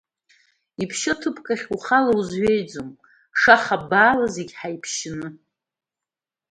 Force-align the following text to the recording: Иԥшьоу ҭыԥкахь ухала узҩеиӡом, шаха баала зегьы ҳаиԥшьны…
Иԥшьоу 0.83 1.17
ҭыԥкахь 1.21 1.65
ухала 1.75 2.11
узҩеиӡом, 2.19 2.89
шаха 3.39 3.77
баала 3.89 4.27
зегьы 4.35 4.55
ҳаиԥшьны… 4.59 5.27